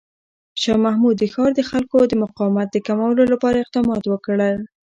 شاه 0.61 0.79
محمود 0.85 1.15
د 1.19 1.23
ښار 1.33 1.51
د 1.55 1.61
خلکو 1.71 1.97
د 2.05 2.13
مقاومت 2.23 2.67
د 2.71 2.77
کمولو 2.87 3.23
لپاره 3.33 3.57
اقدامات 3.63 4.03
وکړ. 4.07 4.37